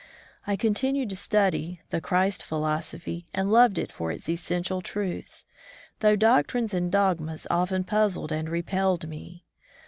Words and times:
I 0.47 0.55
continued 0.55 1.09
to 1.11 1.15
study 1.15 1.79
the 1.91 2.01
Christ 2.01 2.41
philosophy 2.41 3.27
and 3.35 3.51
loved 3.51 3.77
it 3.77 3.91
for 3.91 4.11
its 4.11 4.27
essential 4.27 4.81
truths, 4.81 5.45
though 5.99 6.15
doctrines 6.15 6.73
and 6.73 6.91
dogmas 6.91 7.45
often 7.51 7.83
puzzled 7.83 8.31
and 8.31 8.49
repelled 8.49 9.07
me. 9.07 9.45